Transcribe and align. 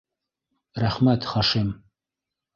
Рәхмәт, 0.85 1.29
Хашим... 1.33 1.69